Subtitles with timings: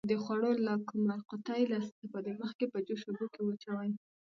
[0.09, 3.89] د خوړو لاکمُر قوطي له استفادې مخکې په جوش اوبو کې واچوئ.